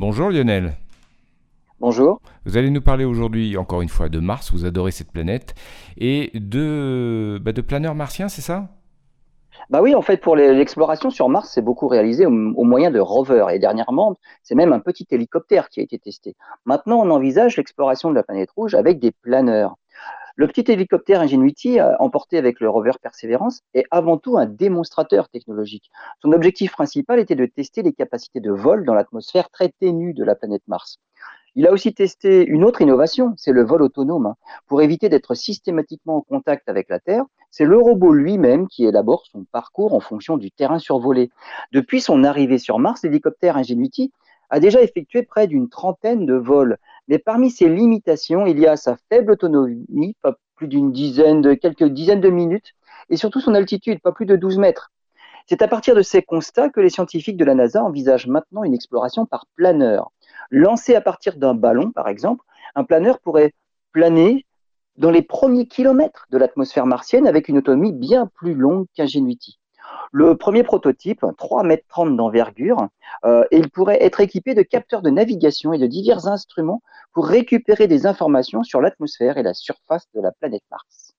Bonjour 0.00 0.30
Lionel. 0.30 0.72
Bonjour. 1.78 2.22
Vous 2.46 2.56
allez 2.56 2.70
nous 2.70 2.80
parler 2.80 3.04
aujourd'hui, 3.04 3.58
encore 3.58 3.82
une 3.82 3.90
fois, 3.90 4.08
de 4.08 4.18
Mars, 4.18 4.50
vous 4.50 4.64
adorez 4.64 4.92
cette 4.92 5.12
planète, 5.12 5.54
et 5.98 6.30
de, 6.32 7.38
bah, 7.42 7.52
de 7.52 7.60
planeurs 7.60 7.94
martiens, 7.94 8.30
c'est 8.30 8.40
ça? 8.40 8.70
Bah 9.68 9.82
oui, 9.82 9.94
en 9.94 10.00
fait, 10.00 10.16
pour 10.16 10.36
l'exploration 10.36 11.10
sur 11.10 11.28
Mars, 11.28 11.50
c'est 11.52 11.60
beaucoup 11.60 11.86
réalisé 11.86 12.24
au, 12.24 12.30
moyen 12.30 12.90
de 12.90 12.98
rovers. 12.98 13.50
Et 13.50 13.58
dernièrement, 13.58 14.16
c'est 14.42 14.54
même 14.54 14.72
un 14.72 14.80
petit 14.80 15.06
hélicoptère 15.10 15.68
qui 15.68 15.80
a 15.80 15.82
été 15.82 15.98
testé. 15.98 16.34
Maintenant, 16.64 17.00
on 17.00 17.10
envisage 17.10 17.58
l'exploration 17.58 18.08
de 18.08 18.14
la 18.14 18.22
planète 18.22 18.50
rouge 18.52 18.74
avec 18.74 19.00
des 19.00 19.12
planeurs. 19.12 19.76
Le 20.40 20.46
petit 20.46 20.72
hélicoptère 20.72 21.20
Ingenuity, 21.20 21.80
euh, 21.80 21.94
emporté 21.98 22.38
avec 22.38 22.60
le 22.60 22.70
rover 22.70 22.92
Perseverance, 23.02 23.60
est 23.74 23.84
avant 23.90 24.16
tout 24.16 24.38
un 24.38 24.46
démonstrateur 24.46 25.28
technologique. 25.28 25.90
Son 26.22 26.32
objectif 26.32 26.72
principal 26.72 27.20
était 27.20 27.34
de 27.34 27.44
tester 27.44 27.82
les 27.82 27.92
capacités 27.92 28.40
de 28.40 28.50
vol 28.50 28.86
dans 28.86 28.94
l'atmosphère 28.94 29.50
très 29.50 29.68
ténue 29.68 30.14
de 30.14 30.24
la 30.24 30.34
planète 30.34 30.62
Mars. 30.66 30.96
Il 31.56 31.66
a 31.66 31.72
aussi 31.72 31.92
testé 31.92 32.42
une 32.46 32.64
autre 32.64 32.80
innovation, 32.80 33.34
c'est 33.36 33.52
le 33.52 33.62
vol 33.62 33.82
autonome. 33.82 34.28
Hein. 34.28 34.36
Pour 34.66 34.80
éviter 34.80 35.10
d'être 35.10 35.34
systématiquement 35.34 36.16
en 36.16 36.22
contact 36.22 36.70
avec 36.70 36.88
la 36.88 37.00
Terre, 37.00 37.26
c'est 37.50 37.66
le 37.66 37.76
robot 37.76 38.14
lui-même 38.14 38.66
qui 38.66 38.86
élabore 38.86 39.26
son 39.30 39.44
parcours 39.44 39.92
en 39.92 40.00
fonction 40.00 40.38
du 40.38 40.50
terrain 40.50 40.78
survolé. 40.78 41.30
Depuis 41.70 42.00
son 42.00 42.24
arrivée 42.24 42.56
sur 42.56 42.78
Mars, 42.78 43.02
l'hélicoptère 43.02 43.58
Ingenuity 43.58 44.10
a 44.48 44.58
déjà 44.58 44.80
effectué 44.80 45.22
près 45.22 45.46
d'une 45.46 45.68
trentaine 45.68 46.24
de 46.24 46.34
vols. 46.34 46.78
Mais 47.10 47.18
parmi 47.18 47.50
ces 47.50 47.68
limitations, 47.68 48.46
il 48.46 48.60
y 48.60 48.68
a 48.68 48.76
sa 48.76 48.96
faible 49.08 49.32
autonomie, 49.32 50.14
pas 50.22 50.36
plus 50.54 50.68
d'une 50.68 50.92
dizaine 50.92 51.42
de 51.42 51.54
quelques 51.54 51.88
dizaines 51.88 52.20
de 52.20 52.30
minutes, 52.30 52.72
et 53.08 53.16
surtout 53.16 53.40
son 53.40 53.56
altitude, 53.56 54.00
pas 54.00 54.12
plus 54.12 54.26
de 54.26 54.36
12 54.36 54.58
mètres. 54.58 54.92
C'est 55.48 55.60
à 55.60 55.66
partir 55.66 55.96
de 55.96 56.02
ces 56.02 56.22
constats 56.22 56.68
que 56.68 56.78
les 56.78 56.88
scientifiques 56.88 57.36
de 57.36 57.44
la 57.44 57.56
NASA 57.56 57.82
envisagent 57.82 58.28
maintenant 58.28 58.62
une 58.62 58.74
exploration 58.74 59.26
par 59.26 59.46
planeur. 59.56 60.12
Lancé 60.52 60.94
à 60.94 61.00
partir 61.00 61.36
d'un 61.36 61.54
ballon, 61.54 61.90
par 61.90 62.06
exemple, 62.06 62.44
un 62.76 62.84
planeur 62.84 63.18
pourrait 63.18 63.54
planer 63.90 64.46
dans 64.96 65.10
les 65.10 65.22
premiers 65.22 65.66
kilomètres 65.66 66.26
de 66.30 66.38
l'atmosphère 66.38 66.86
martienne 66.86 67.26
avec 67.26 67.48
une 67.48 67.58
autonomie 67.58 67.92
bien 67.92 68.28
plus 68.36 68.54
longue 68.54 68.86
qu'Ingenuity. 68.94 69.59
Le 70.12 70.36
premier 70.36 70.64
prototype, 70.64 71.22
3,30 71.22 71.66
mètres 71.66 72.10
d'envergure, 72.10 72.88
euh, 73.24 73.44
il 73.52 73.70
pourrait 73.70 74.02
être 74.02 74.20
équipé 74.20 74.54
de 74.54 74.62
capteurs 74.62 75.02
de 75.02 75.10
navigation 75.10 75.72
et 75.72 75.78
de 75.78 75.86
divers 75.86 76.26
instruments 76.26 76.82
pour 77.12 77.26
récupérer 77.26 77.86
des 77.86 78.06
informations 78.06 78.64
sur 78.64 78.80
l'atmosphère 78.80 79.38
et 79.38 79.44
la 79.44 79.54
surface 79.54 80.08
de 80.14 80.20
la 80.20 80.32
planète 80.32 80.64
Mars. 80.70 81.09